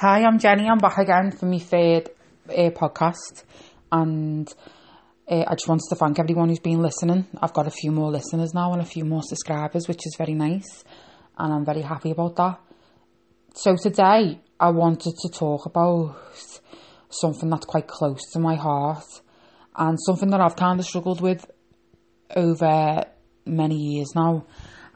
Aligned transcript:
Hi, 0.00 0.24
I'm 0.24 0.38
Jenny. 0.38 0.66
I'm 0.66 0.78
back 0.78 0.96
again 0.96 1.30
for 1.30 1.44
my 1.44 1.58
third 1.58 2.08
uh, 2.48 2.70
podcast, 2.70 3.44
and 3.92 4.50
uh, 5.30 5.44
I 5.46 5.52
just 5.52 5.68
wanted 5.68 5.90
to 5.90 5.94
thank 5.94 6.18
everyone 6.18 6.48
who's 6.48 6.58
been 6.58 6.80
listening. 6.80 7.26
I've 7.38 7.52
got 7.52 7.66
a 7.66 7.70
few 7.70 7.90
more 7.90 8.10
listeners 8.10 8.54
now 8.54 8.72
and 8.72 8.80
a 8.80 8.86
few 8.86 9.04
more 9.04 9.20
subscribers, 9.22 9.88
which 9.88 10.06
is 10.06 10.14
very 10.16 10.32
nice, 10.32 10.84
and 11.36 11.52
I'm 11.52 11.66
very 11.66 11.82
happy 11.82 12.12
about 12.12 12.34
that. 12.36 12.60
So 13.54 13.76
today, 13.76 14.40
I 14.58 14.70
wanted 14.70 15.16
to 15.20 15.28
talk 15.28 15.66
about 15.66 16.16
something 17.10 17.50
that's 17.50 17.66
quite 17.66 17.86
close 17.86 18.22
to 18.32 18.38
my 18.38 18.54
heart, 18.54 19.04
and 19.76 19.98
something 20.00 20.30
that 20.30 20.40
I've 20.40 20.56
kind 20.56 20.80
of 20.80 20.86
struggled 20.86 21.20
with 21.20 21.44
over 22.34 23.04
many 23.44 23.76
years 23.76 24.14
now, 24.14 24.46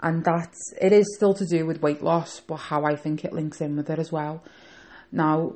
and 0.01 0.25
that's 0.25 0.73
it 0.81 0.95
is 0.95 1.15
still 1.15 1.35
to 1.35 1.45
do 1.45 1.67
with 1.67 1.83
weight 1.83 2.03
loss, 2.03 2.41
but 2.41 2.57
how 2.57 2.87
I 2.87 2.97
think 2.97 3.23
it 3.23 3.35
links 3.35 3.61
in 3.61 3.77
with 3.77 3.91
it 3.91 3.99
as 3.99 4.11
well. 4.11 4.43
Now, 5.15 5.53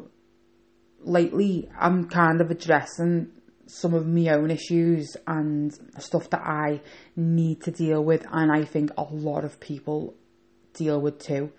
lately, 1.00 1.68
I'm 1.76 2.08
kind 2.08 2.40
of 2.40 2.48
addressing 2.52 3.32
some 3.66 3.92
of 3.92 4.06
my 4.06 4.28
own 4.28 4.52
issues 4.52 5.16
and 5.26 5.72
stuff 5.98 6.30
that 6.30 6.42
I 6.42 6.80
need 7.16 7.62
to 7.62 7.72
deal 7.72 8.04
with, 8.04 8.24
and 8.30 8.52
I 8.52 8.64
think 8.64 8.92
a 8.96 9.02
lot 9.02 9.44
of 9.44 9.58
people 9.58 10.14
deal 10.74 11.00
with 11.00 11.18
too, 11.18 11.50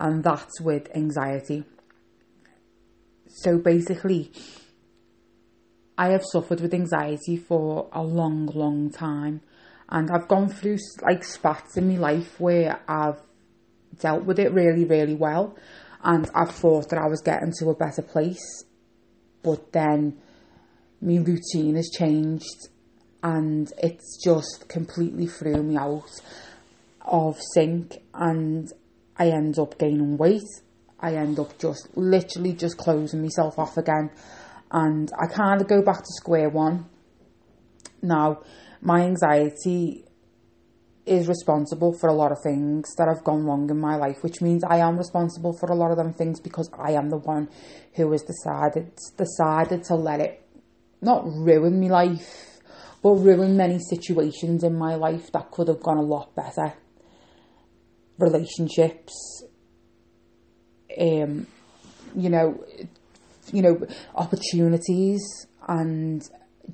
and 0.00 0.24
that's 0.24 0.60
with 0.60 0.88
anxiety. 0.96 1.62
So 3.28 3.58
basically, 3.58 4.32
I 5.96 6.08
have 6.08 6.24
suffered 6.24 6.60
with 6.60 6.74
anxiety 6.74 7.36
for 7.36 7.88
a 7.92 8.02
long, 8.02 8.46
long 8.46 8.90
time, 8.90 9.42
and 9.88 10.10
I've 10.10 10.26
gone 10.26 10.48
through 10.48 10.78
like 11.02 11.22
spats 11.22 11.76
in 11.76 11.88
my 11.88 11.98
life 11.98 12.40
where 12.40 12.80
I've 12.88 13.22
dealt 14.00 14.24
with 14.24 14.40
it 14.40 14.52
really, 14.52 14.84
really 14.84 15.14
well, 15.14 15.56
and 16.04 16.30
I 16.34 16.44
thought 16.44 16.90
that 16.90 16.98
I 16.98 17.06
was 17.06 17.22
getting 17.22 17.52
to 17.60 17.70
a 17.70 17.74
better 17.74 18.02
place, 18.02 18.64
but 19.42 19.72
then 19.72 20.18
my 21.00 21.16
routine 21.16 21.76
has 21.76 21.90
changed 21.90 22.68
and 23.22 23.72
it's 23.78 24.22
just 24.22 24.68
completely 24.68 25.26
threw 25.26 25.62
me 25.62 25.76
out 25.76 26.20
of 27.00 27.38
sync 27.54 27.96
and 28.12 28.70
I 29.16 29.28
end 29.28 29.58
up 29.58 29.78
gaining 29.78 30.18
weight. 30.18 30.42
I 31.00 31.14
end 31.14 31.38
up 31.38 31.58
just 31.58 31.88
literally 31.96 32.52
just 32.52 32.76
closing 32.76 33.22
myself 33.22 33.58
off 33.58 33.78
again 33.78 34.10
and 34.70 35.10
I 35.18 35.26
kind 35.26 35.60
of 35.60 35.68
go 35.68 35.80
back 35.82 35.98
to 35.98 36.12
square 36.16 36.50
one. 36.50 36.86
Now, 38.02 38.42
my 38.82 39.02
anxiety 39.02 40.04
is 41.06 41.28
responsible 41.28 41.92
for 41.92 42.08
a 42.08 42.14
lot 42.14 42.32
of 42.32 42.38
things 42.42 42.94
that 42.96 43.08
have 43.08 43.22
gone 43.24 43.44
wrong 43.44 43.68
in 43.68 43.78
my 43.78 43.96
life, 43.96 44.22
which 44.22 44.40
means 44.40 44.64
I 44.64 44.78
am 44.78 44.96
responsible 44.96 45.52
for 45.52 45.66
a 45.66 45.74
lot 45.74 45.90
of 45.90 45.98
them 45.98 46.12
things 46.12 46.40
because 46.40 46.70
I 46.78 46.92
am 46.92 47.10
the 47.10 47.18
one 47.18 47.48
who 47.94 48.10
has 48.12 48.22
decided 48.22 48.92
decided 49.16 49.84
to 49.84 49.94
let 49.94 50.20
it 50.20 50.46
not 51.02 51.24
ruin 51.26 51.80
my 51.80 51.88
life, 51.88 52.60
but 53.02 53.10
ruin 53.10 53.56
many 53.56 53.78
situations 53.78 54.64
in 54.64 54.76
my 54.76 54.94
life 54.94 55.30
that 55.32 55.50
could 55.50 55.68
have 55.68 55.82
gone 55.82 55.98
a 55.98 56.02
lot 56.02 56.34
better. 56.34 56.72
Relationships, 58.18 59.44
um, 60.98 61.46
you 62.16 62.30
know, 62.30 62.64
you 63.52 63.60
know, 63.60 63.86
opportunities 64.14 65.46
and 65.68 66.22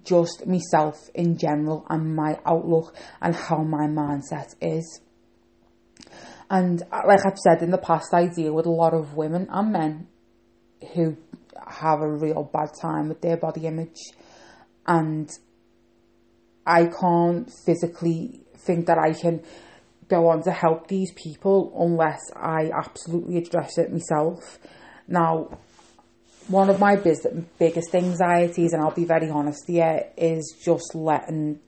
just 0.04 0.46
myself 0.46 1.10
in 1.14 1.36
general 1.36 1.86
and 1.88 2.14
my 2.14 2.38
outlook 2.46 2.96
and 3.20 3.34
how 3.34 3.62
my 3.62 3.86
mindset 3.86 4.54
is. 4.60 5.00
And 6.48 6.82
uh, 6.90 7.02
like 7.06 7.24
I've 7.24 7.38
said 7.38 7.62
in 7.62 7.70
the 7.70 7.78
past, 7.78 8.12
I 8.12 8.26
deal 8.26 8.54
with 8.54 8.66
a 8.66 8.70
lot 8.70 8.94
of 8.94 9.14
women 9.14 9.46
and 9.50 9.72
men 9.72 10.08
who 10.94 11.16
have 11.66 12.00
a 12.00 12.10
real 12.10 12.42
bad 12.42 12.70
time 12.80 13.08
with 13.08 13.20
their 13.20 13.36
body 13.36 13.66
image. 13.66 14.00
And 14.86 15.30
I 16.66 16.86
can't 16.86 17.50
physically 17.64 18.42
think 18.56 18.86
that 18.86 18.98
I 18.98 19.12
can 19.12 19.42
go 20.08 20.28
on 20.28 20.42
to 20.42 20.50
help 20.50 20.88
these 20.88 21.12
people 21.12 21.72
unless 21.78 22.20
I 22.34 22.70
absolutely 22.76 23.38
address 23.38 23.78
it 23.78 23.92
myself. 23.92 24.58
Now, 25.06 25.58
one 26.48 26.70
of 26.70 26.80
my 26.80 26.96
biz- 26.96 27.26
biggest 27.58 27.94
anxieties, 27.94 28.72
and 28.72 28.82
I'll 28.82 28.90
be 28.90 29.04
very 29.04 29.30
honest 29.30 29.64
here, 29.66 30.06
is 30.16 30.56
just 30.62 30.94
letting, 30.94 31.60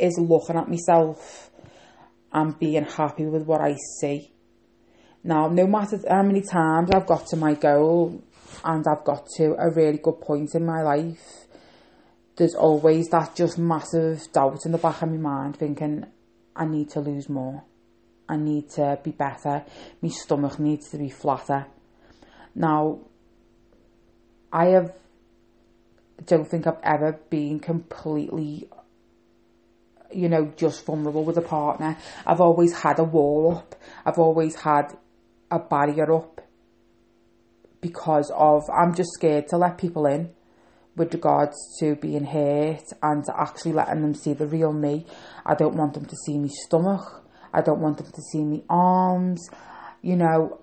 is 0.00 0.18
looking 0.18 0.56
at 0.56 0.68
myself 0.68 1.50
and 2.32 2.58
being 2.58 2.84
happy 2.84 3.26
with 3.26 3.44
what 3.44 3.60
I 3.60 3.76
see. 4.00 4.32
Now, 5.24 5.48
no 5.48 5.66
matter 5.66 6.00
how 6.08 6.22
many 6.22 6.42
times 6.42 6.90
I've 6.90 7.06
got 7.06 7.26
to 7.28 7.36
my 7.36 7.54
goal 7.54 8.22
and 8.64 8.84
I've 8.86 9.04
got 9.04 9.26
to 9.36 9.54
a 9.58 9.70
really 9.70 9.98
good 9.98 10.20
point 10.20 10.54
in 10.54 10.66
my 10.66 10.82
life, 10.82 11.46
there's 12.36 12.54
always 12.54 13.08
that 13.08 13.36
just 13.36 13.58
massive 13.58 14.32
doubt 14.32 14.64
in 14.64 14.72
the 14.72 14.78
back 14.78 15.02
of 15.02 15.10
my 15.10 15.18
mind 15.18 15.56
thinking, 15.56 16.06
I 16.56 16.64
need 16.64 16.90
to 16.90 17.00
lose 17.00 17.28
more. 17.28 17.62
I 18.28 18.36
need 18.36 18.70
to 18.70 18.98
be 19.02 19.10
better. 19.10 19.64
My 20.00 20.08
stomach 20.08 20.58
needs 20.58 20.90
to 20.90 20.98
be 20.98 21.10
flatter. 21.10 21.66
Now, 22.54 23.00
I 24.52 24.66
have 24.66 24.92
don't 26.26 26.48
think 26.48 26.66
I've 26.66 26.78
ever 26.82 27.18
been 27.30 27.58
completely 27.58 28.68
you 30.12 30.28
know 30.28 30.52
just 30.56 30.84
vulnerable 30.84 31.24
with 31.24 31.38
a 31.38 31.42
partner. 31.42 31.96
I've 32.26 32.40
always 32.40 32.82
had 32.82 32.98
a 32.98 33.04
wall 33.04 33.56
up. 33.56 33.74
I've 34.04 34.18
always 34.18 34.54
had 34.56 34.96
a 35.50 35.58
barrier 35.58 36.12
up 36.12 36.40
because 37.80 38.30
of 38.34 38.68
I'm 38.70 38.94
just 38.94 39.10
scared 39.14 39.48
to 39.48 39.56
let 39.56 39.78
people 39.78 40.06
in 40.06 40.30
with 40.96 41.12
regards 41.14 41.56
to 41.80 41.96
being 41.96 42.24
hurt 42.24 42.84
and 43.02 43.24
to 43.24 43.40
actually 43.40 43.72
letting 43.72 44.02
them 44.02 44.14
see 44.14 44.34
the 44.34 44.46
real 44.46 44.72
me. 44.72 45.06
I 45.44 45.54
don't 45.54 45.74
want 45.74 45.94
them 45.94 46.04
to 46.04 46.16
see 46.26 46.38
me 46.38 46.48
stomach. 46.48 47.24
I 47.52 47.62
don't 47.62 47.80
want 47.80 47.98
them 47.98 48.10
to 48.10 48.22
see 48.30 48.42
me 48.42 48.64
arms. 48.68 49.48
You 50.02 50.16
know, 50.16 50.60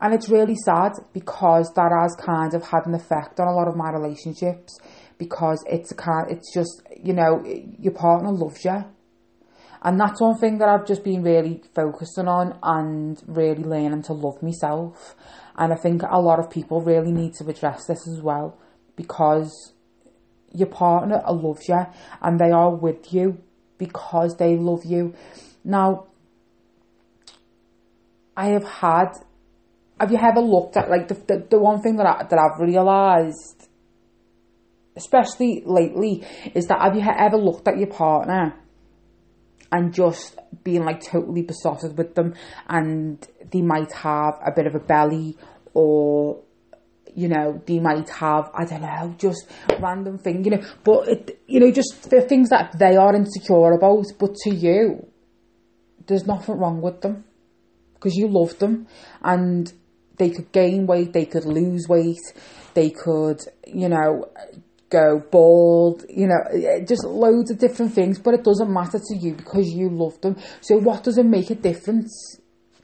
and 0.00 0.14
it's 0.14 0.28
really 0.28 0.56
sad 0.64 0.92
because 1.12 1.72
that 1.74 1.92
has 1.92 2.16
kind 2.18 2.54
of 2.54 2.62
had 2.62 2.86
an 2.86 2.94
effect 2.94 3.38
on 3.38 3.48
a 3.48 3.54
lot 3.54 3.68
of 3.68 3.76
my 3.76 3.90
relationships 3.90 4.78
because 5.18 5.62
it's 5.66 5.92
a 5.92 5.94
kind 5.94 6.30
it's 6.30 6.52
just, 6.54 6.82
you 7.02 7.12
know, 7.12 7.44
your 7.78 7.92
partner 7.92 8.32
loves 8.32 8.64
you. 8.64 8.84
And 9.82 9.98
that's 9.98 10.20
one 10.20 10.36
thing 10.38 10.58
that 10.58 10.68
I've 10.68 10.86
just 10.86 11.04
been 11.04 11.22
really 11.22 11.62
focusing 11.74 12.28
on 12.28 12.58
and 12.62 13.22
really 13.26 13.62
learning 13.62 14.02
to 14.04 14.12
love 14.12 14.42
myself. 14.42 15.14
And 15.56 15.72
I 15.72 15.76
think 15.76 16.02
a 16.02 16.20
lot 16.20 16.38
of 16.38 16.50
people 16.50 16.80
really 16.80 17.12
need 17.12 17.34
to 17.34 17.48
address 17.48 17.86
this 17.86 18.06
as 18.08 18.20
well 18.20 18.58
because 18.96 19.72
your 20.52 20.68
partner 20.68 21.22
loves 21.28 21.68
you 21.68 21.86
and 22.20 22.38
they 22.38 22.50
are 22.50 22.74
with 22.74 23.12
you 23.12 23.38
because 23.78 24.36
they 24.36 24.56
love 24.56 24.84
you. 24.84 25.14
Now, 25.64 26.06
I 28.36 28.48
have 28.48 28.64
had 28.64 29.12
have 30.00 30.10
you 30.10 30.18
ever 30.18 30.40
looked 30.40 30.76
at 30.76 30.88
like 30.88 31.08
the 31.08 31.14
the, 31.14 31.46
the 31.50 31.60
one 31.60 31.82
thing 31.82 31.96
that 31.96 32.06
I, 32.06 32.22
that 32.24 32.38
I've 32.38 32.58
realised, 32.60 33.68
especially 34.96 35.62
lately, 35.66 36.26
is 36.54 36.66
that 36.66 36.80
have 36.80 36.96
you 36.96 37.02
ever 37.02 37.36
looked 37.36 37.68
at 37.68 37.78
your 37.78 37.88
partner 37.88 38.54
and 39.70 39.92
just 39.94 40.38
being 40.64 40.84
like 40.84 41.02
totally 41.02 41.42
besotted 41.42 41.98
with 41.98 42.14
them, 42.14 42.34
and 42.68 43.26
they 43.52 43.60
might 43.60 43.92
have 43.92 44.40
a 44.44 44.50
bit 44.50 44.66
of 44.66 44.74
a 44.74 44.80
belly 44.80 45.36
or 45.74 46.42
you 47.14 47.28
know, 47.28 47.60
they 47.66 47.80
might 47.80 48.08
have, 48.08 48.50
I 48.54 48.64
don't 48.64 48.82
know, 48.82 49.14
just 49.18 49.46
random 49.80 50.16
thing, 50.18 50.44
you 50.44 50.52
know, 50.52 50.62
but 50.84 51.08
it, 51.08 51.42
you 51.48 51.58
know, 51.58 51.70
just 51.72 52.08
the 52.08 52.20
things 52.20 52.50
that 52.50 52.78
they 52.78 52.96
are 52.96 53.16
insecure 53.16 53.72
about, 53.72 54.06
but 54.18 54.34
to 54.44 54.54
you, 54.54 55.08
there's 56.06 56.26
nothing 56.26 56.56
wrong 56.56 56.80
with 56.80 57.00
them 57.00 57.24
because 57.94 58.14
you 58.14 58.28
love 58.28 58.58
them 58.58 58.86
and 59.22 59.72
they 60.20 60.30
could 60.30 60.52
gain 60.52 60.86
weight, 60.86 61.12
they 61.12 61.26
could 61.26 61.44
lose 61.44 61.88
weight, 61.88 62.22
they 62.74 62.90
could, 62.90 63.40
you 63.66 63.88
know, 63.88 64.30
go 64.90 65.18
bald, 65.30 66.04
you 66.08 66.28
know, 66.28 66.40
eh, 66.52 66.84
just 66.84 67.04
loads 67.04 67.50
of 67.50 67.58
different 67.58 67.92
things, 67.92 68.18
but 68.18 68.34
it 68.34 68.44
doesn't 68.44 68.72
matter 68.72 68.98
to 68.98 69.16
you 69.16 69.34
because 69.34 69.68
you 69.68 69.88
love 69.88 70.20
them. 70.20 70.36
So 70.60 70.76
what 70.76 71.02
does 71.02 71.18
it 71.18 71.26
make 71.26 71.50
a 71.50 71.56
difference 71.56 72.38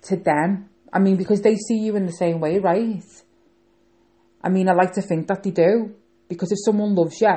to 0.09 0.17
them? 0.17 0.71
I 0.93 0.99
mean, 0.99 1.17
because 1.17 1.43
they 1.43 1.57
see 1.57 1.79
you 1.79 1.95
in 1.95 2.07
the 2.07 2.13
same 2.13 2.41
way, 2.41 2.59
right? 2.59 3.05
I 4.43 4.49
mean, 4.49 4.69
I 4.69 4.73
like 4.73 4.95
to 4.95 5.03
think 5.03 5.29
that 5.29 5.43
they 5.43 5.51
do. 5.51 5.95
Because 6.29 6.51
if 6.51 6.59
someone 6.65 6.95
loves 6.95 7.21
you, 7.21 7.35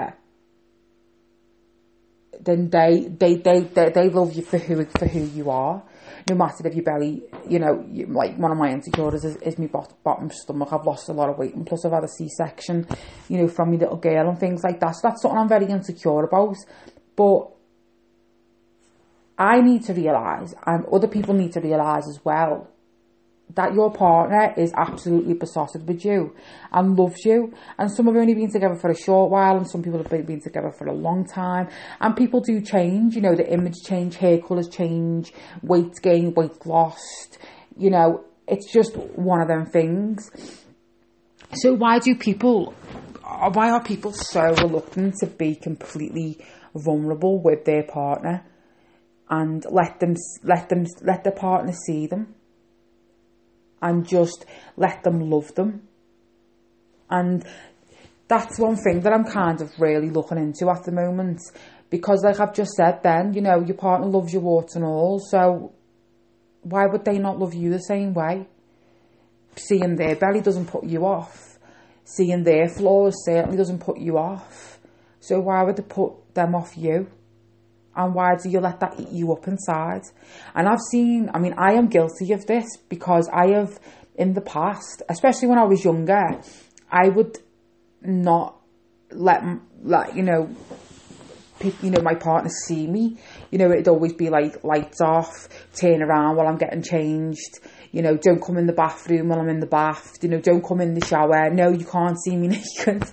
then 2.39 2.69
they, 2.69 3.07
they, 3.09 3.36
they, 3.36 3.62
they, 3.62 3.89
they 3.89 4.09
love 4.09 4.33
you 4.33 4.44
for 4.44 4.57
who, 4.57 4.86
for 4.86 5.07
who 5.07 5.21
you 5.21 5.50
are 5.50 5.83
no 6.30 6.36
matter 6.36 6.68
if 6.68 6.75
your 6.75 6.83
belly, 6.83 7.24
you 7.47 7.59
know, 7.59 7.86
you, 7.89 8.06
like 8.06 8.38
one 8.38 8.51
of 8.51 8.57
my 8.57 8.71
insecurities 8.71 9.25
is, 9.25 9.36
is 9.38 9.57
my 9.57 9.68
bot, 9.68 9.91
bottom 10.03 10.30
stomach. 10.30 10.69
I've 10.71 10.86
lost 10.86 11.09
a 11.09 11.13
lot 11.13 11.30
of 11.30 11.38
weight 11.38 11.56
and 11.56 11.65
plus 11.65 11.86
I've 11.86 11.91
had 11.91 12.03
a 12.03 12.07
C-section, 12.07 12.88
you 13.27 13.38
know, 13.38 13.47
from 13.47 13.71
my 13.71 13.77
little 13.77 13.97
girl 13.97 14.30
and 14.30 14.39
things 14.39 14.63
like 14.63 14.80
that. 14.80 14.95
So 14.95 15.01
that's 15.03 15.21
something 15.21 15.39
I'm 15.39 15.50
very 15.50 15.65
insecure 15.65 16.24
about. 16.24 16.57
But 17.15 17.50
I 19.38 19.62
need 19.62 19.83
to 19.86 19.94
realise 19.94 20.53
and 20.65 20.86
other 20.86 21.07
people 21.07 21.33
need 21.33 21.53
to 21.53 21.62
realise 21.62 22.07
as 22.07 22.19
well 22.24 22.68
that 23.56 23.74
your 23.74 23.92
partner 23.92 24.54
is 24.57 24.72
absolutely 24.78 25.34
besotted 25.34 25.88
with 25.88 26.06
you 26.06 26.36
and 26.72 26.98
loves 26.98 27.25
you. 27.25 27.54
And 27.78 27.92
some 27.92 28.06
have 28.06 28.16
only 28.16 28.36
been 28.36 28.51
together 28.51 28.75
for 28.75 28.90
a 28.90 28.96
short 28.96 29.31
while, 29.31 29.57
and 29.57 29.69
some 29.69 29.81
people 29.81 30.01
have 30.01 30.10
been 30.10 30.42
together 30.42 30.72
for 30.72 30.88
a 30.88 30.94
long 30.94 31.25
time. 31.25 31.69
And 32.00 32.16
people 32.16 32.42
do 32.42 32.62
change, 32.62 33.16
you 33.16 33.22
know, 33.22 33.36
the 33.36 33.51
image 33.51 33.81
change, 33.86 34.18
hair 34.18 34.40
colours 34.40 34.69
change, 34.69 35.34
weight 35.63 35.96
gain, 36.01 36.34
weight 36.36 36.66
lost. 36.66 37.40
You 37.75 37.90
know, 37.90 38.25
it's 38.48 38.72
just 38.72 38.96
one 38.96 39.42
of 39.42 39.48
them 39.48 39.66
things. 39.66 40.30
So 41.54 41.74
why 41.74 42.00
do 42.00 42.16
people? 42.16 42.74
Why 43.24 43.69
are 43.72 43.84
people 43.84 44.12
so 44.12 44.42
reluctant 44.42 45.16
to 45.19 45.28
be 45.28 45.56
completely 45.56 46.40
vulnerable 46.75 47.42
with 47.42 47.66
their 47.66 47.84
partner 47.84 48.44
and 49.30 49.63
let 49.69 50.00
them 50.00 50.16
let 50.44 50.69
them 50.69 50.86
let 51.01 51.24
their 51.24 51.34
partner 51.34 51.74
see 51.74 52.07
them? 52.07 52.36
And 53.81 54.08
just 54.08 54.46
let 54.78 55.04
them 55.04 55.30
love 55.30 55.54
them. 55.56 55.88
And 57.10 57.46
that's 58.28 58.60
one 58.60 58.76
thing 58.76 59.02
that 59.02 59.14
I'm 59.14 59.26
kind 59.26 59.62
of 59.62 59.72
really 59.80 60.10
looking 60.10 60.38
into 60.38 60.70
at 60.70 60.84
the 60.84 60.92
moment 60.92 61.42
because, 61.90 62.24
like 62.24 62.40
I've 62.40 62.54
just 62.54 62.72
said, 62.72 63.02
then 63.04 63.34
you 63.34 63.42
know 63.42 63.60
your 63.60 63.78
partner 63.78 64.08
loves 64.08 64.31
your 64.31 64.44
warts 64.44 64.76
and 64.76 64.86
all, 64.86 65.20
so 65.20 65.74
why 66.62 66.86
would 66.86 67.06
they 67.06 67.18
not 67.18 67.40
love 67.40 67.54
you 67.54 67.72
the 67.72 67.80
same 67.80 68.14
way? 68.14 68.48
Seeing 69.56 69.96
their 69.96 70.16
belly 70.16 70.42
doesn't 70.42 70.68
put 70.68 70.86
you 70.86 71.06
off. 71.06 71.58
Seeing 72.04 72.44
their 72.44 72.68
flaws 72.70 73.16
certainly 73.25 73.58
doesn't 73.58 73.80
put 73.80 74.00
you 74.00 74.18
off. 74.18 74.80
So 75.20 75.40
why 75.40 75.64
would 75.64 75.75
they 75.75 75.84
put 75.84 76.34
them 76.34 76.56
off 76.56 76.78
you? 76.78 77.08
And 77.95 78.13
why 78.13 78.36
do 78.41 78.50
you 78.50 78.59
let 78.59 78.80
that 78.80 79.00
eat 79.00 79.09
you 79.09 79.31
up 79.33 79.47
inside? 79.47 80.03
And 80.56 80.68
I've 80.68 80.80
seen, 80.91 81.30
I 81.33 81.39
mean, 81.39 81.56
I 81.57 81.74
am 81.74 81.88
guilty 81.88 82.31
of 82.33 82.45
this 82.45 82.65
because 82.88 83.30
I 83.33 83.51
have, 83.51 83.80
in 84.15 84.33
the 84.33 84.41
past, 84.41 85.01
especially 85.09 85.47
when 85.47 85.57
I 85.57 85.63
was 85.65 85.83
younger, 85.83 86.39
I 86.91 87.09
would 87.09 87.38
not 88.01 88.56
let, 89.12 89.44
let 89.81 90.15
you 90.15 90.24
know, 90.24 90.50
you 91.81 91.89
know, 91.89 92.01
my 92.01 92.15
partner 92.15 92.50
see 92.50 92.88
me. 92.88 93.18
You 93.51 93.57
know, 93.57 93.71
it'd 93.71 93.88
always 93.88 94.13
be 94.13 94.30
like 94.30 94.63
lights 94.63 95.01
off, 95.01 95.47
turn 95.75 96.01
around 96.01 96.36
while 96.36 96.47
I'm 96.47 96.57
getting 96.57 96.81
changed. 96.81 97.59
You 97.91 98.01
know, 98.01 98.18
don't 98.18 98.41
come 98.41 98.57
in 98.57 98.68
the 98.68 98.74
bathroom 98.74 99.30
while 99.30 99.39
I'm 99.39 99.50
in 99.50 99.59
the 99.59 99.68
bath. 99.68 100.18
You 100.21 100.30
know, 100.30 100.39
don't 100.39 100.63
come 100.63 100.80
in 100.80 100.94
the 100.94 101.06
shower. 101.06 101.50
No, 101.50 101.69
you 101.71 101.86
can't 101.86 102.18
see 102.21 102.36
me 102.36 102.47
naked. 102.88 103.03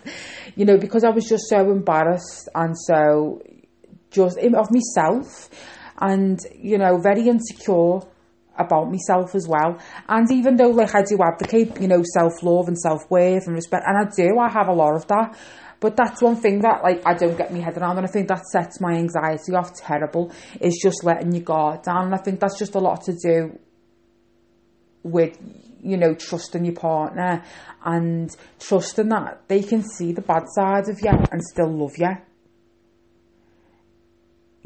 you 0.55 0.65
know, 0.65 0.77
because 0.77 1.03
I 1.03 1.11
was 1.11 1.29
just 1.29 1.45
so 1.49 1.71
embarrassed 1.71 2.49
and 2.55 2.77
so, 2.79 3.43
just 4.17 4.39
of 4.39 4.69
myself 4.71 5.51
and 5.99 6.39
you 6.55 6.79
know 6.79 6.99
very 6.99 7.29
insecure 7.29 8.01
about 8.59 8.91
myself 8.91 9.35
as 9.35 9.47
well. 9.47 9.79
And 10.09 10.31
even 10.33 10.57
though 10.57 10.71
like 10.71 10.95
I 10.95 11.03
do 11.03 11.19
advocate 11.23 11.81
you 11.81 11.89
know 11.89 12.03
self-love 12.03 12.69
and 12.69 12.79
self-worth 12.79 13.47
and 13.47 13.55
respect 13.55 13.85
and 13.87 13.99
I 13.99 14.11
do 14.17 14.39
I 14.39 14.49
have 14.49 14.69
a 14.69 14.73
lot 14.73 14.95
of 14.95 15.07
that 15.09 15.37
but 15.81 15.97
that's 15.97 16.23
one 16.23 16.37
thing 16.37 16.61
that 16.61 16.83
like 16.83 17.03
I 17.07 17.15
don't 17.15 17.37
get 17.37 17.53
my 17.53 17.61
head 17.61 17.77
around 17.77 17.99
and 17.99 18.07
I 18.07 18.11
think 18.11 18.29
that 18.29 18.47
sets 18.47 18.81
my 18.81 18.95
anxiety 18.95 19.55
off 19.55 19.75
terrible 19.75 20.33
is 20.61 20.79
just 20.83 21.05
letting 21.05 21.33
your 21.33 21.45
guard 21.45 21.83
down 21.83 22.07
and 22.07 22.15
I 22.15 22.19
think 22.19 22.41
that's 22.41 22.59
just 22.59 22.75
a 22.75 22.79
lot 22.79 23.03
to 23.05 23.13
do 23.13 23.59
with 25.03 25.39
you 25.83 25.97
know 25.97 26.15
trusting 26.15 26.65
your 26.65 26.75
partner 26.75 27.45
and 27.85 28.35
trusting 28.59 29.09
that 29.11 29.43
they 29.49 29.63
can 29.63 29.83
see 29.83 30.13
the 30.13 30.23
bad 30.23 30.45
side 30.49 30.89
of 30.89 30.99
you 31.01 31.11
and 31.11 31.43
still 31.43 31.71
love 31.71 31.97
you 31.99 32.17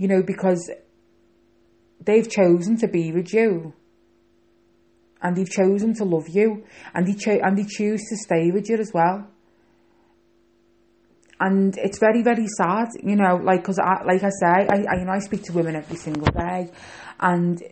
you 0.00 0.08
know, 0.08 0.22
because 0.22 0.70
they've 2.02 2.30
chosen 2.30 2.78
to 2.78 2.88
be 2.88 3.12
with 3.12 3.34
you. 3.34 3.74
And 5.20 5.36
they've 5.36 5.50
chosen 5.50 5.92
to 5.96 6.04
love 6.04 6.26
you. 6.30 6.64
And 6.94 7.06
they, 7.06 7.12
cho- 7.12 7.42
and 7.42 7.58
they 7.58 7.66
choose 7.68 8.00
to 8.08 8.16
stay 8.16 8.50
with 8.50 8.70
you 8.70 8.78
as 8.78 8.92
well. 8.94 9.28
And 11.38 11.76
it's 11.76 11.98
very, 11.98 12.22
very 12.22 12.46
sad, 12.46 12.88
you 13.02 13.16
know, 13.16 13.36
like, 13.42 13.60
because, 13.60 13.78
I, 13.78 14.02
like 14.04 14.22
I 14.22 14.30
say, 14.30 14.66
I, 14.70 14.84
I, 14.90 14.98
you 15.00 15.04
know, 15.04 15.12
I 15.12 15.18
speak 15.18 15.42
to 15.44 15.52
women 15.52 15.76
every 15.76 15.96
single 15.96 16.32
day. 16.32 16.70
And 17.20 17.62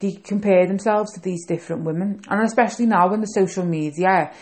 they 0.00 0.12
compare 0.14 0.66
themselves 0.66 1.12
to 1.12 1.20
these 1.20 1.46
different 1.46 1.84
women. 1.84 2.22
And 2.28 2.42
especially 2.42 2.86
now 2.86 3.14
in 3.14 3.20
the 3.20 3.26
social 3.26 3.64
media, 3.64 4.32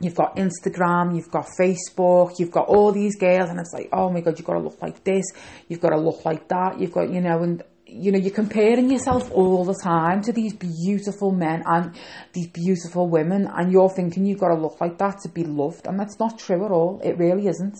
you've 0.00 0.14
got 0.14 0.36
Instagram, 0.36 1.14
you've 1.14 1.30
got 1.30 1.46
Facebook, 1.58 2.38
you've 2.38 2.50
got 2.50 2.68
all 2.68 2.92
these 2.92 3.16
girls, 3.16 3.50
and 3.50 3.58
it's 3.58 3.72
like, 3.72 3.88
oh 3.92 4.10
my 4.10 4.20
god, 4.20 4.38
you've 4.38 4.46
got 4.46 4.54
to 4.54 4.60
look 4.60 4.80
like 4.80 5.04
this, 5.04 5.24
you've 5.68 5.80
got 5.80 5.90
to 5.90 5.98
look 5.98 6.24
like 6.24 6.48
that, 6.48 6.78
you've 6.78 6.92
got, 6.92 7.10
you 7.10 7.20
know, 7.20 7.42
and 7.42 7.62
you 7.90 8.12
know, 8.12 8.18
you're 8.18 8.34
comparing 8.34 8.90
yourself 8.90 9.30
all 9.32 9.64
the 9.64 9.78
time 9.82 10.20
to 10.20 10.30
these 10.30 10.52
beautiful 10.52 11.32
men 11.32 11.62
and 11.64 11.96
these 12.34 12.48
beautiful 12.48 13.08
women, 13.08 13.48
and 13.56 13.72
you're 13.72 13.88
thinking 13.88 14.26
you've 14.26 14.40
got 14.40 14.48
to 14.48 14.60
look 14.60 14.80
like 14.80 14.98
that 14.98 15.20
to 15.20 15.28
be 15.28 15.42
loved, 15.44 15.86
and 15.86 15.98
that's 15.98 16.18
not 16.18 16.38
true 16.38 16.64
at 16.66 16.70
all. 16.70 17.00
It 17.02 17.16
really 17.16 17.46
isn't. 17.46 17.78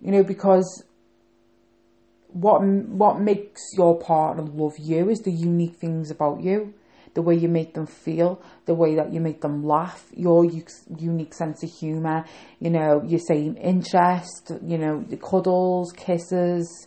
You 0.00 0.10
know, 0.10 0.24
because 0.24 0.84
what 2.32 2.62
what 2.62 3.20
makes 3.20 3.60
your 3.76 3.98
partner 3.98 4.42
love 4.42 4.74
you 4.78 5.08
is 5.08 5.20
the 5.20 5.30
unique 5.30 5.76
things 5.76 6.10
about 6.10 6.42
you 6.42 6.74
the 7.14 7.22
way 7.22 7.34
you 7.34 7.48
make 7.48 7.74
them 7.74 7.86
feel, 7.86 8.42
the 8.66 8.74
way 8.74 8.94
that 8.94 9.12
you 9.12 9.20
make 9.20 9.40
them 9.40 9.62
laugh, 9.64 10.06
your 10.14 10.44
unique 10.44 11.34
sense 11.34 11.62
of 11.62 11.70
humour, 11.70 12.24
you 12.58 12.70
know, 12.70 13.02
your 13.04 13.20
same 13.20 13.56
interest, 13.58 14.52
you 14.64 14.78
know, 14.78 15.04
the 15.08 15.16
cuddles, 15.16 15.92
kisses, 15.92 16.86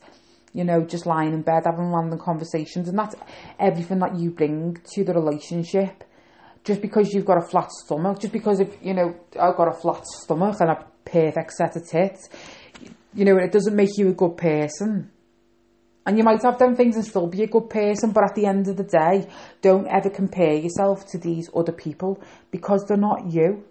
you 0.53 0.63
know, 0.63 0.81
just 0.83 1.05
lying 1.05 1.33
in 1.33 1.41
bed 1.41 1.63
having 1.65 1.91
random 1.91 2.17
conversations, 2.17 2.87
and 2.87 2.97
that's 2.97 3.15
everything 3.59 3.99
that 3.99 4.15
you 4.15 4.31
bring 4.31 4.77
to 4.93 5.03
the 5.03 5.13
relationship. 5.13 6.03
Just 6.63 6.81
because 6.81 7.13
you've 7.13 7.25
got 7.25 7.37
a 7.37 7.47
flat 7.47 7.69
stomach, 7.71 8.19
just 8.19 8.33
because 8.33 8.59
if 8.59 8.75
you 8.81 8.95
know 8.95 9.15
I've 9.39 9.55
got 9.55 9.67
a 9.67 9.73
flat 9.73 10.03
stomach 10.23 10.57
and 10.61 10.71
a 10.71 10.85
perfect 11.03 11.51
set 11.51 11.75
of 11.75 11.87
tits, 11.87 12.27
you 13.13 13.23
know, 13.23 13.37
it 13.37 13.51
doesn't 13.51 13.75
make 13.75 13.97
you 13.97 14.09
a 14.09 14.13
good 14.13 14.35
person. 14.37 15.11
And 16.05 16.17
you 16.17 16.23
might 16.23 16.43
have 16.43 16.59
them 16.59 16.75
things 16.75 16.95
and 16.95 17.05
still 17.05 17.27
be 17.27 17.41
a 17.43 17.47
good 17.47 17.69
person, 17.69 18.11
but 18.11 18.23
at 18.23 18.35
the 18.35 18.45
end 18.45 18.67
of 18.67 18.77
the 18.77 18.83
day, 18.83 19.27
don't 19.61 19.87
ever 19.87 20.09
compare 20.09 20.53
yourself 20.53 21.07
to 21.07 21.17
these 21.17 21.49
other 21.55 21.71
people 21.71 22.21
because 22.51 22.85
they're 22.85 22.95
not 22.95 23.31
you. 23.31 23.63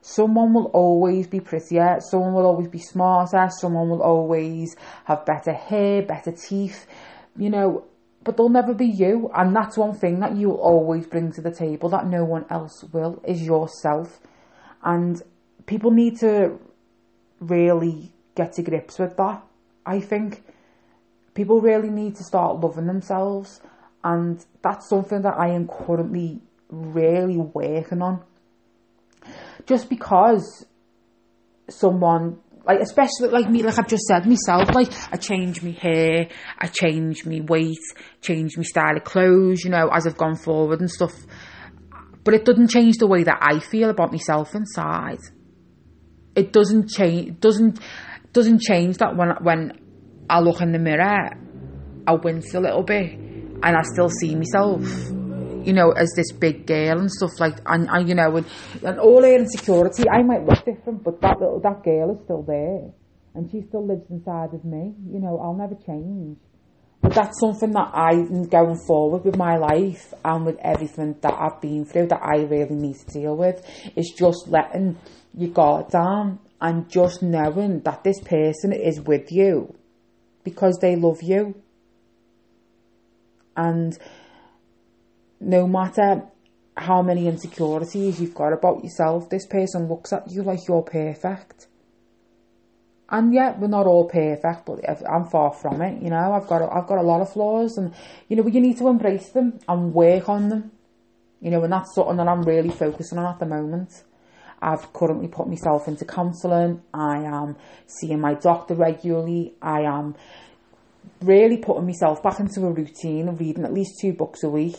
Someone 0.00 0.52
will 0.52 0.66
always 0.66 1.26
be 1.28 1.40
prettier, 1.40 1.98
someone 2.00 2.34
will 2.34 2.44
always 2.44 2.68
be 2.68 2.78
smarter, 2.78 3.48
someone 3.60 3.88
will 3.88 4.02
always 4.02 4.76
have 5.04 5.24
better 5.24 5.52
hair, 5.52 6.02
better 6.02 6.32
teeth, 6.32 6.86
you 7.36 7.48
know, 7.48 7.84
but 8.22 8.36
they'll 8.36 8.48
never 8.48 8.74
be 8.74 8.86
you. 8.86 9.30
And 9.34 9.54
that's 9.54 9.78
one 9.78 9.94
thing 9.94 10.20
that 10.20 10.36
you 10.36 10.48
will 10.48 10.60
always 10.60 11.06
bring 11.06 11.32
to 11.32 11.40
the 11.40 11.54
table 11.54 11.88
that 11.90 12.06
no 12.06 12.24
one 12.24 12.44
else 12.50 12.84
will 12.92 13.22
is 13.26 13.42
yourself. 13.42 14.18
And 14.82 15.22
people 15.66 15.90
need 15.90 16.18
to 16.18 16.58
really 17.40 18.12
get 18.34 18.54
to 18.54 18.62
grips 18.62 18.98
with 18.98 19.16
that, 19.16 19.42
I 19.86 20.00
think 20.00 20.42
people 21.34 21.60
really 21.60 21.90
need 21.90 22.16
to 22.16 22.24
start 22.24 22.60
loving 22.60 22.86
themselves 22.86 23.60
and 24.02 24.44
that's 24.62 24.88
something 24.88 25.22
that 25.22 25.34
I 25.38 25.48
am 25.48 25.66
currently 25.66 26.40
really 26.68 27.36
working 27.38 28.02
on. 28.02 28.22
Just 29.66 29.88
because 29.88 30.66
someone 31.68 32.38
like 32.66 32.80
especially 32.80 33.28
like 33.28 33.48
me 33.48 33.62
like 33.62 33.78
I've 33.78 33.88
just 33.88 34.04
said 34.04 34.26
myself 34.26 34.74
like 34.74 34.92
I 35.12 35.16
change 35.16 35.62
my 35.62 35.70
hair 35.70 36.28
I 36.58 36.66
change 36.66 37.24
my 37.24 37.40
weight 37.40 37.78
change 38.20 38.56
my 38.56 38.62
style 38.62 38.96
of 38.96 39.04
clothes 39.04 39.64
you 39.64 39.70
know 39.70 39.88
as 39.90 40.06
I've 40.06 40.16
gone 40.16 40.36
forward 40.36 40.80
and 40.80 40.90
stuff. 40.90 41.14
But 42.22 42.34
it 42.34 42.44
doesn't 42.44 42.68
change 42.68 42.96
the 42.96 43.06
way 43.06 43.22
that 43.22 43.38
I 43.40 43.58
feel 43.58 43.90
about 43.90 44.10
myself 44.12 44.54
inside. 44.54 45.18
It 46.34 46.52
doesn't 46.52 46.88
change 46.88 47.40
doesn't 47.40 47.80
doesn't 48.32 48.60
change 48.60 48.98
that 48.98 49.16
when 49.16 49.30
when 49.40 49.83
I 50.28 50.40
look 50.40 50.60
in 50.60 50.72
the 50.72 50.78
mirror, 50.78 51.36
I 52.06 52.12
wince 52.14 52.54
a 52.54 52.60
little 52.60 52.82
bit, 52.82 53.12
and 53.12 53.76
I 53.76 53.82
still 53.82 54.08
see 54.08 54.34
myself, 54.34 54.82
you 55.66 55.72
know, 55.72 55.90
as 55.92 56.12
this 56.16 56.32
big 56.32 56.66
girl 56.66 56.98
and 56.98 57.10
stuff 57.10 57.38
like, 57.38 57.58
and, 57.66 57.88
and 57.90 58.08
you 58.08 58.14
know, 58.14 58.36
and, 58.36 58.46
and 58.82 58.98
all 58.98 59.22
her 59.22 59.34
insecurity, 59.34 60.08
I 60.08 60.22
might 60.22 60.44
look 60.44 60.64
different, 60.64 61.04
but 61.04 61.20
that 61.20 61.40
little 61.40 61.60
that 61.60 61.82
girl 61.82 62.14
is 62.14 62.24
still 62.24 62.42
there, 62.42 62.90
and 63.34 63.50
she 63.50 63.66
still 63.68 63.86
lives 63.86 64.04
inside 64.10 64.54
of 64.54 64.64
me. 64.64 64.94
You 65.10 65.20
know, 65.20 65.38
I'll 65.38 65.54
never 65.54 65.74
change. 65.74 66.38
But 67.02 67.12
that's 67.12 67.38
something 67.38 67.72
that 67.72 67.90
I'm 67.92 68.44
going 68.44 68.78
forward 68.86 69.26
with 69.26 69.36
my 69.36 69.58
life 69.58 70.14
and 70.24 70.46
with 70.46 70.56
everything 70.60 71.16
that 71.20 71.34
I've 71.34 71.60
been 71.60 71.84
through 71.84 72.06
that 72.06 72.22
I 72.22 72.44
really 72.44 72.74
need 72.74 72.96
to 72.96 73.12
deal 73.12 73.36
with 73.36 73.62
is 73.94 74.14
just 74.16 74.48
letting 74.48 74.96
your 75.36 75.50
guard 75.50 75.90
down 75.90 76.38
and 76.62 76.88
just 76.88 77.22
knowing 77.22 77.80
that 77.80 78.04
this 78.04 78.20
person 78.20 78.72
is 78.72 79.02
with 79.02 79.30
you 79.30 79.74
because 80.44 80.78
they 80.80 80.94
love 80.94 81.22
you. 81.22 81.60
And 83.56 83.98
no 85.40 85.66
matter 85.66 86.22
how 86.76 87.02
many 87.02 87.26
insecurities 87.28 88.20
you've 88.20 88.34
got 88.34 88.52
about 88.52 88.82
yourself, 88.82 89.30
this 89.30 89.46
person 89.46 89.88
looks 89.88 90.12
at 90.12 90.30
you 90.30 90.42
like 90.42 90.66
you're 90.68 90.82
perfect. 90.82 91.68
And 93.08 93.32
yet 93.32 93.60
we're 93.60 93.68
not 93.68 93.86
all 93.86 94.08
perfect, 94.08 94.66
but 94.66 94.80
I'm 95.08 95.26
far 95.26 95.52
from 95.52 95.82
it. 95.82 96.02
You 96.02 96.10
know, 96.10 96.32
I've 96.32 96.48
got 96.48 96.62
a, 96.62 96.72
I've 96.72 96.86
got 96.86 96.98
a 96.98 97.02
lot 97.02 97.20
of 97.20 97.32
flaws, 97.32 97.76
and 97.76 97.94
you 98.28 98.36
know, 98.36 98.46
you 98.46 98.60
need 98.60 98.78
to 98.78 98.88
embrace 98.88 99.28
them 99.28 99.60
and 99.68 99.92
work 99.92 100.28
on 100.28 100.48
them. 100.48 100.72
You 101.40 101.50
know, 101.50 101.62
and 101.62 101.72
that's 101.72 101.94
something 101.94 102.16
that 102.16 102.26
I'm 102.26 102.42
really 102.42 102.70
focusing 102.70 103.18
on 103.18 103.32
at 103.32 103.38
the 103.38 103.46
moment. 103.46 104.02
I've 104.64 104.94
currently 104.94 105.28
put 105.28 105.46
myself 105.46 105.86
into 105.88 106.06
counselling. 106.06 106.82
I 106.94 107.18
am 107.18 107.56
seeing 107.86 108.20
my 108.20 108.32
doctor 108.32 108.74
regularly. 108.74 109.54
I 109.60 109.82
am 109.82 110.14
really 111.20 111.58
putting 111.58 111.84
myself 111.84 112.22
back 112.22 112.40
into 112.40 112.64
a 112.64 112.72
routine 112.72 113.28
of 113.28 113.40
reading 113.40 113.64
at 113.64 113.74
least 113.74 114.00
two 114.00 114.14
books 114.14 114.42
a 114.42 114.48
week 114.48 114.76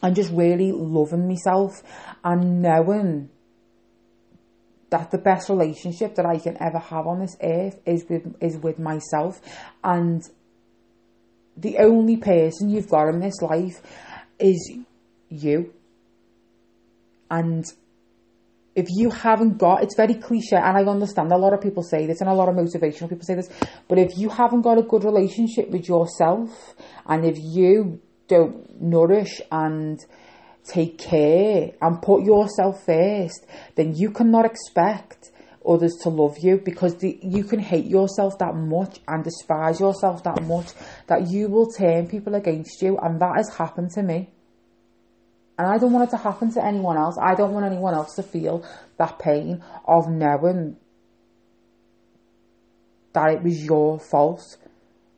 and 0.00 0.14
just 0.14 0.30
really 0.32 0.70
loving 0.70 1.26
myself 1.26 1.82
and 2.22 2.62
knowing 2.62 3.30
that 4.90 5.10
the 5.10 5.18
best 5.18 5.48
relationship 5.48 6.14
that 6.14 6.26
I 6.26 6.38
can 6.38 6.56
ever 6.62 6.78
have 6.78 7.08
on 7.08 7.18
this 7.18 7.36
earth 7.42 7.80
is 7.84 8.04
with 8.08 8.36
is 8.40 8.58
with 8.58 8.78
myself 8.78 9.40
and 9.82 10.22
the 11.56 11.78
only 11.78 12.16
person 12.16 12.70
you've 12.70 12.88
got 12.88 13.08
in 13.08 13.20
this 13.20 13.40
life 13.42 13.80
is 14.38 14.72
you 15.28 15.72
and 17.30 17.64
if 18.74 18.86
you 18.88 19.10
haven't 19.10 19.58
got 19.58 19.82
it's 19.82 19.96
very 19.96 20.14
cliche 20.14 20.56
and 20.56 20.76
I 20.76 20.82
understand 20.84 21.30
a 21.32 21.36
lot 21.36 21.52
of 21.52 21.60
people 21.60 21.82
say 21.82 22.06
this 22.06 22.20
and 22.20 22.30
a 22.30 22.34
lot 22.34 22.48
of 22.48 22.54
motivational 22.54 23.08
people 23.08 23.24
say 23.24 23.34
this 23.34 23.50
but 23.88 23.98
if 23.98 24.16
you 24.16 24.28
haven't 24.28 24.62
got 24.62 24.78
a 24.78 24.82
good 24.82 25.04
relationship 25.04 25.70
with 25.70 25.88
yourself 25.88 26.74
and 27.06 27.24
if 27.24 27.36
you 27.38 28.00
don't 28.28 28.80
nourish 28.80 29.40
and 29.50 29.98
take 30.64 30.98
care 30.98 31.72
and 31.80 32.00
put 32.02 32.24
yourself 32.24 32.84
first, 32.86 33.46
then 33.74 33.94
you 33.94 34.10
cannot 34.10 34.44
expect 34.44 35.30
others 35.68 35.94
to 36.02 36.08
love 36.08 36.36
you 36.38 36.58
because 36.58 36.96
the, 36.96 37.18
you 37.22 37.44
can 37.44 37.60
hate 37.60 37.86
yourself 37.86 38.38
that 38.38 38.54
much 38.54 39.00
and 39.06 39.22
despise 39.22 39.78
yourself 39.78 40.22
that 40.24 40.42
much 40.42 40.68
that 41.06 41.30
you 41.30 41.48
will 41.48 41.70
turn 41.70 42.08
people 42.08 42.34
against 42.34 42.82
you 42.82 42.98
and 42.98 43.20
that 43.20 43.36
has 43.36 43.54
happened 43.56 43.90
to 43.90 44.02
me 44.02 44.28
and 45.62 45.72
I 45.72 45.78
don't 45.78 45.92
want 45.92 46.08
it 46.08 46.10
to 46.10 46.20
happen 46.20 46.52
to 46.54 46.64
anyone 46.64 46.96
else. 46.96 47.16
I 47.20 47.36
don't 47.36 47.52
want 47.52 47.64
anyone 47.64 47.94
else 47.94 48.16
to 48.16 48.22
feel 48.24 48.64
that 48.98 49.20
pain 49.20 49.62
of 49.86 50.08
knowing 50.10 50.76
that 53.12 53.34
it 53.34 53.42
was 53.44 53.64
your 53.64 54.00
fault. 54.00 54.42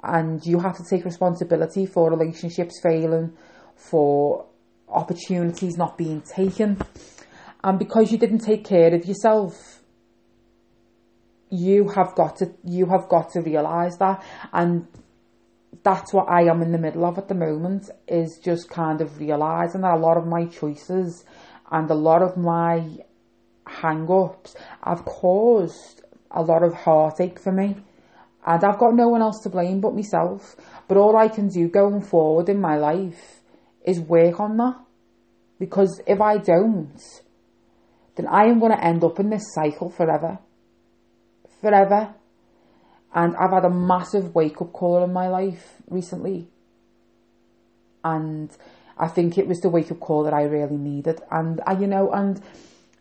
And 0.03 0.45
you 0.45 0.61
have 0.61 0.77
to 0.77 0.85
take 0.85 1.07
responsibility 1.07 1.87
for 1.87 2.11
relationships 2.11 2.79
failing 2.83 3.33
for 3.75 4.45
opportunities 4.87 5.79
not 5.79 5.97
being 5.97 6.21
taken. 6.21 6.77
And 7.63 7.79
because 7.79 8.13
you 8.13 8.19
didn't 8.19 8.41
take 8.41 8.67
care 8.67 8.95
of 8.95 9.07
yourself, 9.07 9.83
you 11.49 11.89
have 11.89 12.15
got 12.15 12.37
to 12.37 12.53
you 12.65 12.85
have 12.85 13.09
got 13.09 13.31
to 13.31 13.41
realise 13.41 13.97
that. 13.97 14.23
And 14.53 14.89
that's 15.83 16.13
what 16.13 16.29
I 16.29 16.43
am 16.43 16.63
in 16.63 16.73
the 16.73 16.79
middle 16.79 17.05
of 17.05 17.19
at 17.19 17.29
the 17.29 17.35
moment 17.35 17.91
is 18.07 18.39
just 18.43 18.69
kind 18.69 19.01
of 19.01 19.19
realising 19.19 19.81
that 19.83 19.95
a 19.95 19.99
lot 19.99 20.17
of 20.17 20.27
my 20.27 20.47
choices 20.47 21.25
and 21.71 21.91
a 21.91 21.95
lot 21.95 22.23
of 22.23 22.37
my 22.37 22.99
hang 23.67 24.11
ups 24.11 24.55
have 24.83 25.05
caused 25.05 26.03
a 26.31 26.43
lot 26.43 26.63
of 26.63 26.75
heartache 26.75 27.39
for 27.39 27.53
me. 27.53 27.77
And 28.47 28.63
I've 28.63 28.79
got 28.79 28.95
no 28.95 29.09
one 29.09 29.23
else 29.23 29.41
to 29.45 29.49
blame 29.49 29.81
but 29.81 29.95
myself. 29.95 30.55
But 30.87 30.99
all 30.99 31.17
I 31.17 31.29
can 31.29 31.49
do 31.49 31.69
going 31.69 32.03
forward 32.03 32.49
in 32.49 32.61
my 32.61 32.77
life 32.77 33.41
is 33.85 34.01
work 34.01 34.39
on 34.39 34.57
that. 34.59 34.77
Because 35.59 36.01
if 36.07 36.21
I 36.21 36.37
don't, 36.39 37.01
then 38.17 38.27
I 38.27 38.45
am 38.45 38.61
going 38.61 38.73
to 38.73 38.85
end 38.85 39.03
up 39.03 39.19
in 39.19 39.31
this 39.31 39.55
cycle 39.55 39.89
forever. 39.89 40.39
Forever. 41.61 42.15
And 43.15 43.37
I've 43.37 43.53
had 43.53 43.65
a 43.65 43.71
massive 43.71 44.35
wake 44.35 44.61
up 44.61 44.73
call 44.73 45.05
in 45.05 45.13
my 45.13 45.29
life 45.29 45.77
recently. 45.89 46.49
And 48.03 48.51
I 48.99 49.09
think 49.09 49.39
it 49.39 49.47
was 49.47 49.61
the 49.61 49.69
wake 49.69 49.91
up 49.93 50.01
call 50.01 50.25
that 50.25 50.35
I 50.35 50.43
really 50.43 50.77
needed. 50.77 51.21
And, 51.31 51.61
I, 51.67 51.79
you 51.79 51.87
know, 51.87 52.11
and 52.11 52.41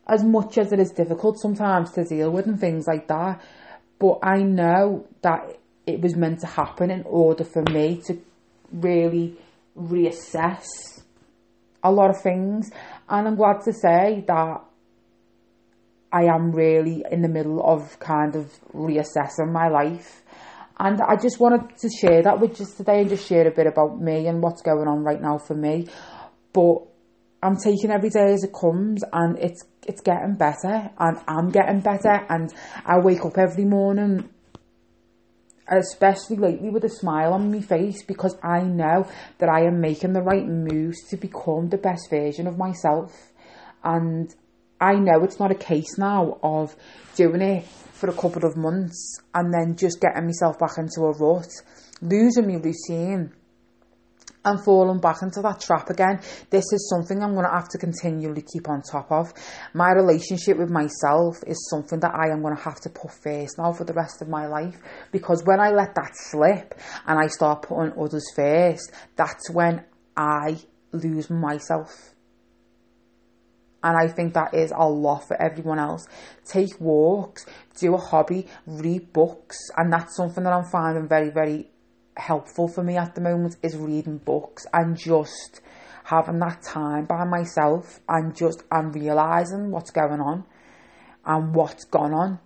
as 0.07 0.23
much 0.23 0.57
as 0.57 0.71
it 0.71 0.79
is 0.79 0.91
difficult 0.91 1.39
sometimes 1.39 1.91
to 1.93 2.03
deal 2.03 2.29
with 2.29 2.45
and 2.45 2.59
things 2.59 2.87
like 2.87 3.07
that, 3.07 3.41
but 3.99 4.19
I 4.21 4.43
know 4.43 5.07
that 5.21 5.57
it 5.85 6.01
was 6.01 6.15
meant 6.15 6.41
to 6.41 6.47
happen 6.47 6.91
in 6.91 7.03
order 7.03 7.43
for 7.43 7.63
me 7.63 8.01
to 8.05 8.19
really 8.71 9.35
reassess 9.77 10.65
a 11.83 11.91
lot 11.91 12.09
of 12.09 12.21
things. 12.21 12.69
And 13.09 13.27
I'm 13.27 13.35
glad 13.35 13.61
to 13.65 13.73
say 13.73 14.23
that 14.27 14.61
I 16.13 16.25
am 16.25 16.51
really 16.51 17.03
in 17.11 17.21
the 17.21 17.27
middle 17.27 17.59
of 17.61 17.99
kind 17.99 18.35
of 18.35 18.51
reassessing 18.73 19.51
my 19.51 19.67
life. 19.67 20.21
And 20.79 21.01
I 21.01 21.15
just 21.15 21.39
wanted 21.39 21.77
to 21.79 21.89
share 21.89 22.21
that 22.23 22.39
with 22.39 22.55
just 22.55 22.77
today 22.77 23.01
and 23.01 23.09
just 23.09 23.27
share 23.27 23.47
a 23.47 23.51
bit 23.51 23.67
about 23.67 23.99
me 23.99 24.27
and 24.27 24.41
what's 24.41 24.61
going 24.61 24.87
on 24.87 25.03
right 25.03 25.21
now 25.21 25.39
for 25.39 25.55
me. 25.55 25.87
But 26.53 26.77
I'm 27.41 27.57
taking 27.57 27.91
every 27.91 28.09
day 28.09 28.33
as 28.33 28.43
it 28.43 28.53
comes 28.53 29.03
and 29.11 29.37
it's 29.39 29.63
it's 29.85 30.01
getting 30.01 30.35
better 30.35 30.91
and 30.97 31.17
I'm 31.27 31.49
getting 31.49 31.81
better 31.81 32.25
and 32.29 32.53
I 32.85 32.99
wake 32.99 33.25
up 33.25 33.37
every 33.37 33.65
morning 33.65 34.29
especially 35.67 36.37
lately 36.37 36.69
with 36.69 36.83
a 36.83 36.89
smile 36.89 37.33
on 37.33 37.51
my 37.51 37.61
face 37.61 38.03
because 38.03 38.35
I 38.43 38.61
know 38.61 39.07
that 39.39 39.49
I 39.49 39.65
am 39.65 39.79
making 39.79 40.13
the 40.13 40.21
right 40.21 40.45
moves 40.45 41.03
to 41.09 41.17
become 41.17 41.69
the 41.69 41.77
best 41.77 42.09
version 42.09 42.47
of 42.47 42.57
myself. 42.57 43.31
And 43.83 44.33
I 44.79 44.95
know 44.95 45.23
it's 45.23 45.39
not 45.39 45.51
a 45.51 45.55
case 45.55 45.97
now 45.97 46.39
of 46.43 46.75
doing 47.15 47.41
it 47.41 47.65
for 47.93 48.09
a 48.09 48.13
couple 48.13 48.45
of 48.45 48.57
months 48.57 49.19
and 49.33 49.53
then 49.53 49.75
just 49.77 50.01
getting 50.01 50.25
myself 50.25 50.59
back 50.59 50.77
into 50.77 51.01
a 51.01 51.11
rut, 51.11 51.47
losing 52.01 52.47
my 52.47 52.55
routine 52.55 53.31
and 54.45 54.63
falling 54.63 54.99
back 54.99 55.21
into 55.21 55.41
that 55.41 55.61
trap 55.61 55.89
again. 55.89 56.19
This 56.49 56.65
is 56.73 56.89
something 56.89 57.23
I'm 57.23 57.33
going 57.33 57.45
to 57.45 57.51
have 57.51 57.69
to 57.69 57.77
continually 57.77 58.41
keep 58.41 58.67
on 58.67 58.81
top 58.81 59.11
of. 59.11 59.33
My 59.73 59.91
relationship 59.91 60.57
with 60.57 60.69
myself 60.69 61.37
is 61.47 61.69
something 61.69 61.99
that 62.01 62.13
I 62.13 62.31
am 62.31 62.41
going 62.41 62.55
to 62.55 62.61
have 62.61 62.81
to 62.81 62.89
put 62.89 63.11
first 63.11 63.57
now 63.57 63.73
for 63.73 63.85
the 63.85 63.93
rest 63.93 64.21
of 64.21 64.27
my 64.27 64.47
life 64.47 64.77
because 65.11 65.43
when 65.45 65.59
I 65.59 65.69
let 65.69 65.95
that 65.95 66.11
slip 66.13 66.75
and 67.07 67.19
I 67.19 67.27
start 67.27 67.63
putting 67.63 67.97
others 67.97 68.25
first, 68.35 68.91
that's 69.15 69.49
when 69.49 69.85
I 70.17 70.57
lose 70.91 71.29
myself. 71.29 72.12
And 73.83 73.97
I 73.97 74.07
think 74.07 74.33
that 74.33 74.53
is 74.53 74.71
a 74.75 74.87
lot 74.87 75.27
for 75.27 75.39
everyone 75.41 75.77
else. 75.77 76.07
Take 76.45 76.79
walks, 76.79 77.45
do 77.77 77.93
a 77.95 77.97
hobby, 77.97 78.47
read 78.65 79.11
books, 79.11 79.57
and 79.77 79.91
that's 79.91 80.15
something 80.15 80.43
that 80.43 80.53
I'm 80.53 80.65
finding 80.71 81.07
very, 81.07 81.29
very 81.29 81.67
helpful 82.15 82.67
for 82.67 82.83
me 82.83 82.95
at 82.97 83.15
the 83.15 83.21
moment 83.21 83.57
is 83.61 83.75
reading 83.75 84.17
books 84.19 84.65
and 84.73 84.97
just 84.97 85.61
having 86.05 86.39
that 86.39 86.61
time 86.61 87.05
by 87.05 87.23
myself 87.23 87.99
and 88.07 88.35
just 88.35 88.63
and 88.71 88.93
realizing 88.93 89.71
what's 89.71 89.91
going 89.91 90.19
on 90.19 90.45
and 91.25 91.55
what's 91.55 91.85
gone 91.85 92.13
on 92.13 92.39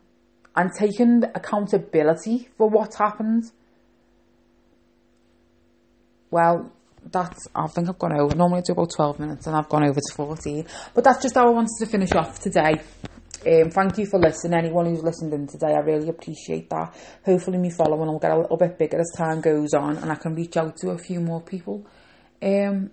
and 0.56 0.72
taking 0.74 1.24
accountability 1.36 2.50
for 2.58 2.70
what's 2.70 2.98
happened. 2.98 3.44
Well, 6.29 6.72
that's 7.12 7.48
I 7.56 7.68
think 7.68 7.90
I've 7.90 8.00
gone 8.00 8.20
over. 8.20 8.36
Normally 8.36 8.60
I 8.60 8.64
do 8.66 8.74
about 8.74 8.92
twelve 8.96 9.20
minutes 9.20 9.48
and 9.48 9.56
I've 9.56 9.70
gone 9.70 9.84
over 9.84 10.00
to 10.00 10.16
fourteen. 10.16 10.66
But 10.94 11.04
that's 11.04 11.22
just 11.22 11.36
how 11.36 11.48
I 11.48 11.52
wanted 11.52 11.78
to 11.80 11.86
finish 11.86 12.12
off 12.14 12.40
today. 12.40 12.82
Um, 13.46 13.70
thank 13.70 13.98
you 13.98 14.06
for 14.06 14.20
listening. 14.20 14.58
Anyone 14.60 14.88
who's 14.88 15.04
listened 15.04 15.34
in 15.34 15.48
today, 15.48 15.74
I 15.74 15.80
really 15.80 16.10
appreciate 16.10 16.70
that. 16.70 16.96
Hopefully, 17.26 17.58
me 17.58 17.70
following 17.70 18.08
will 18.08 18.20
get 18.20 18.32
a 18.32 18.38
little 18.40 18.58
bit 18.58 18.78
bigger 18.78 19.00
as 19.00 19.12
time 19.16 19.42
goes 19.42 19.74
on, 19.74 19.98
and 19.98 20.12
I 20.12 20.16
can 20.16 20.36
reach 20.36 20.58
out 20.58 20.76
to 20.78 20.90
a 20.90 20.98
few 20.98 21.20
more 21.20 21.42
people. 21.42 21.86
Um, 22.42 22.92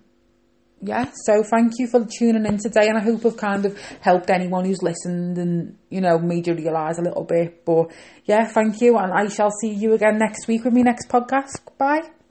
yeah, 0.80 1.10
so 1.24 1.42
thank 1.42 1.72
you 1.78 1.86
for 1.86 2.06
tuning 2.18 2.44
in 2.44 2.58
today, 2.58 2.88
and 2.88 2.98
I 2.98 3.00
hope 3.00 3.24
I've 3.24 3.36
kind 3.36 3.64
of 3.64 3.80
helped 4.00 4.28
anyone 4.28 4.66
who's 4.66 4.82
listened 4.82 5.38
and 5.38 5.78
you 5.88 6.00
know 6.00 6.18
made 6.18 6.46
you 6.46 6.54
realise 6.54 6.98
a 6.98 7.02
little 7.02 7.24
bit. 7.24 7.64
But 7.64 7.90
yeah, 8.24 8.46
thank 8.46 8.80
you, 8.80 8.98
and 8.98 9.12
I 9.12 9.28
shall 9.28 9.50
see 9.50 9.72
you 9.72 9.94
again 9.94 10.18
next 10.18 10.46
week 10.46 10.64
with 10.64 10.74
my 10.74 10.82
next 10.82 11.08
podcast. 11.08 11.60
Bye. 11.78 12.23